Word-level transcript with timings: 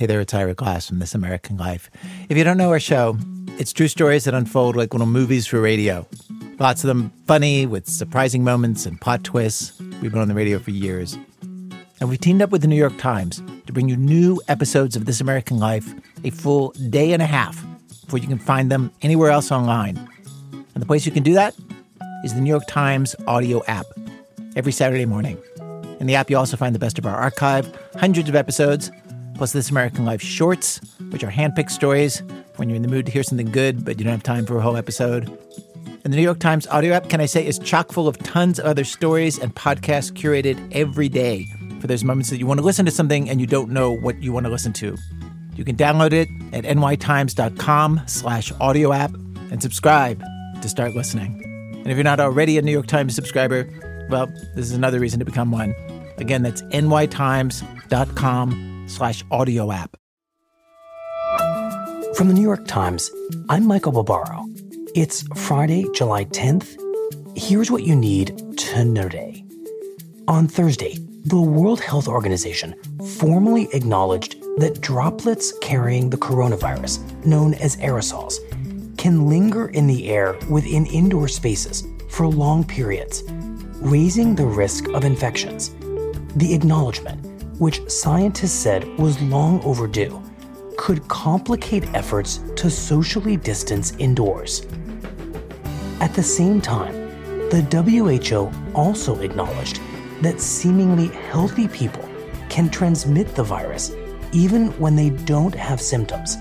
Hey 0.00 0.06
there, 0.06 0.20
it's 0.20 0.32
Ira 0.32 0.54
Glass 0.54 0.86
from 0.86 1.00
This 1.00 1.12
American 1.12 1.56
Life. 1.56 1.90
If 2.28 2.36
you 2.36 2.44
don't 2.44 2.56
know 2.56 2.70
our 2.70 2.78
show, 2.78 3.18
it's 3.58 3.72
true 3.72 3.88
stories 3.88 4.26
that 4.26 4.32
unfold 4.32 4.76
like 4.76 4.94
little 4.94 5.08
movies 5.08 5.48
for 5.48 5.60
radio. 5.60 6.06
Lots 6.60 6.84
of 6.84 6.88
them 6.88 7.10
funny, 7.26 7.66
with 7.66 7.88
surprising 7.88 8.44
moments 8.44 8.86
and 8.86 9.00
plot 9.00 9.24
twists. 9.24 9.76
We've 10.00 10.12
been 10.12 10.20
on 10.20 10.28
the 10.28 10.36
radio 10.36 10.60
for 10.60 10.70
years. 10.70 11.18
And 11.98 12.08
we've 12.08 12.20
teamed 12.20 12.42
up 12.42 12.50
with 12.50 12.62
the 12.62 12.68
New 12.68 12.76
York 12.76 12.96
Times 12.98 13.42
to 13.66 13.72
bring 13.72 13.88
you 13.88 13.96
new 13.96 14.40
episodes 14.46 14.94
of 14.94 15.04
This 15.04 15.20
American 15.20 15.58
Life 15.58 15.92
a 16.22 16.30
full 16.30 16.70
day 16.90 17.12
and 17.12 17.20
a 17.20 17.26
half 17.26 17.60
before 18.04 18.20
you 18.20 18.28
can 18.28 18.38
find 18.38 18.70
them 18.70 18.92
anywhere 19.02 19.32
else 19.32 19.50
online. 19.50 19.96
And 20.52 20.80
the 20.80 20.86
place 20.86 21.06
you 21.06 21.10
can 21.10 21.24
do 21.24 21.34
that 21.34 21.56
is 22.22 22.34
the 22.34 22.40
New 22.40 22.50
York 22.50 22.68
Times 22.68 23.16
audio 23.26 23.64
app 23.64 23.86
every 24.54 24.70
Saturday 24.70 25.06
morning. 25.06 25.38
In 25.98 26.06
the 26.06 26.14
app, 26.14 26.30
you 26.30 26.38
also 26.38 26.56
find 26.56 26.72
the 26.72 26.78
best 26.78 27.00
of 27.00 27.06
our 27.06 27.16
archive, 27.16 27.76
hundreds 27.96 28.28
of 28.28 28.36
episodes, 28.36 28.92
plus 29.38 29.52
This 29.52 29.70
American 29.70 30.04
Life 30.04 30.20
shorts, 30.20 30.80
which 31.10 31.24
are 31.24 31.30
handpicked 31.30 31.70
stories 31.70 32.22
when 32.56 32.68
you're 32.68 32.76
in 32.76 32.82
the 32.82 32.88
mood 32.88 33.06
to 33.06 33.12
hear 33.12 33.22
something 33.22 33.50
good, 33.50 33.84
but 33.84 33.98
you 33.98 34.04
don't 34.04 34.12
have 34.12 34.22
time 34.22 34.44
for 34.44 34.58
a 34.58 34.60
whole 34.60 34.76
episode. 34.76 35.28
And 36.04 36.12
the 36.12 36.16
New 36.16 36.22
York 36.22 36.40
Times 36.40 36.66
audio 36.66 36.92
app, 36.92 37.08
can 37.08 37.20
I 37.20 37.26
say, 37.26 37.46
is 37.46 37.58
chock 37.60 37.92
full 37.92 38.08
of 38.08 38.18
tons 38.18 38.58
of 38.58 38.66
other 38.66 38.84
stories 38.84 39.38
and 39.38 39.54
podcasts 39.54 40.12
curated 40.12 40.58
every 40.72 41.08
day 41.08 41.46
for 41.80 41.86
those 41.86 42.02
moments 42.02 42.30
that 42.30 42.38
you 42.38 42.46
want 42.46 42.58
to 42.58 42.66
listen 42.66 42.84
to 42.84 42.90
something 42.90 43.30
and 43.30 43.40
you 43.40 43.46
don't 43.46 43.70
know 43.70 43.92
what 43.92 44.20
you 44.20 44.32
want 44.32 44.44
to 44.46 44.50
listen 44.50 44.72
to. 44.74 44.96
You 45.54 45.64
can 45.64 45.76
download 45.76 46.12
it 46.12 46.28
at 46.52 46.64
nytimes.com 46.64 48.02
slash 48.06 48.52
audio 48.60 48.92
app 48.92 49.14
and 49.50 49.62
subscribe 49.62 50.22
to 50.60 50.68
start 50.68 50.94
listening. 50.94 51.42
And 51.74 51.86
if 51.86 51.96
you're 51.96 52.04
not 52.04 52.20
already 52.20 52.58
a 52.58 52.62
New 52.62 52.72
York 52.72 52.86
Times 52.86 53.14
subscriber, 53.14 53.68
well, 54.10 54.26
this 54.56 54.66
is 54.66 54.72
another 54.72 54.98
reason 54.98 55.20
to 55.20 55.24
become 55.24 55.52
one. 55.52 55.74
Again, 56.18 56.42
that's 56.42 56.62
nytimes.com 56.62 58.67
slash 58.88 59.24
audio 59.30 59.70
app. 59.70 59.96
From 62.14 62.28
the 62.28 62.34
New 62.34 62.42
York 62.42 62.66
Times, 62.66 63.10
I'm 63.48 63.66
Michael 63.66 63.92
Barbaro. 63.92 64.46
It's 64.96 65.22
Friday, 65.36 65.86
July 65.94 66.24
10th. 66.24 66.76
Here's 67.36 67.70
what 67.70 67.84
you 67.84 67.94
need 67.94 68.56
to 68.58 68.84
know 68.84 69.04
today. 69.04 69.44
On 70.26 70.48
Thursday, 70.48 70.98
the 71.24 71.40
World 71.40 71.80
Health 71.80 72.08
Organization 72.08 72.74
formally 73.18 73.68
acknowledged 73.72 74.40
that 74.56 74.80
droplets 74.80 75.52
carrying 75.60 76.10
the 76.10 76.16
coronavirus, 76.16 77.24
known 77.24 77.54
as 77.54 77.76
aerosols, 77.76 78.38
can 78.98 79.28
linger 79.28 79.68
in 79.68 79.86
the 79.86 80.08
air 80.08 80.36
within 80.48 80.86
indoor 80.86 81.28
spaces 81.28 81.86
for 82.08 82.26
long 82.26 82.64
periods, 82.64 83.22
raising 83.80 84.34
the 84.34 84.46
risk 84.46 84.88
of 84.88 85.04
infections. 85.04 85.70
The 86.34 86.54
acknowledgement 86.54 87.27
which 87.58 87.88
scientists 87.90 88.52
said 88.52 88.86
was 88.98 89.20
long 89.22 89.62
overdue, 89.64 90.22
could 90.76 91.06
complicate 91.08 91.84
efforts 91.94 92.40
to 92.56 92.70
socially 92.70 93.36
distance 93.36 93.94
indoors. 93.98 94.66
At 96.00 96.14
the 96.14 96.22
same 96.22 96.60
time, 96.60 96.94
the 97.50 97.62
WHO 97.62 98.52
also 98.74 99.20
acknowledged 99.20 99.80
that 100.20 100.40
seemingly 100.40 101.08
healthy 101.08 101.66
people 101.68 102.08
can 102.48 102.70
transmit 102.70 103.34
the 103.34 103.42
virus 103.42 103.92
even 104.32 104.68
when 104.78 104.94
they 104.94 105.10
don't 105.10 105.54
have 105.54 105.80
symptoms, 105.80 106.36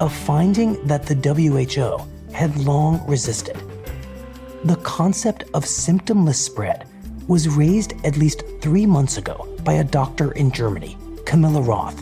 a 0.00 0.08
finding 0.08 0.84
that 0.86 1.04
the 1.04 1.14
WHO 1.14 2.32
had 2.32 2.56
long 2.58 3.04
resisted. 3.06 3.56
The 4.64 4.76
concept 4.76 5.44
of 5.54 5.64
symptomless 5.64 6.36
spread 6.36 6.86
was 7.28 7.48
raised 7.48 7.94
at 8.04 8.16
least 8.16 8.42
three 8.60 8.86
months 8.86 9.16
ago 9.16 9.48
by 9.64 9.74
a 9.74 9.84
doctor 9.84 10.32
in 10.32 10.50
Germany, 10.50 10.96
Camilla 11.24 11.60
Rothe, 11.60 12.00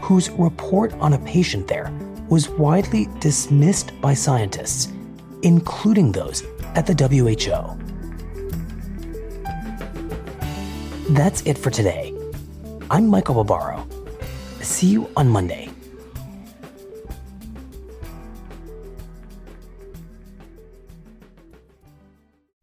whose 0.00 0.30
report 0.30 0.92
on 0.94 1.14
a 1.14 1.18
patient 1.20 1.66
there 1.66 1.90
was 2.28 2.48
widely 2.48 3.08
dismissed 3.20 3.98
by 4.00 4.12
scientists, 4.12 4.92
including 5.42 6.12
those 6.12 6.42
at 6.74 6.86
the 6.86 6.94
WHO. 6.94 7.76
That's 11.14 11.42
it 11.42 11.56
for 11.56 11.70
today. 11.70 12.12
I'm 12.90 13.06
Michael 13.06 13.42
Barbaro. 13.44 13.86
See 14.60 14.88
you 14.88 15.08
on 15.16 15.28
Monday. 15.28 15.65